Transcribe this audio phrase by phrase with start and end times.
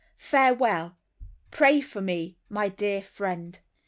[0.17, 0.97] Farewell.
[1.51, 2.35] Pray for me,
[2.75, 3.59] dear friend."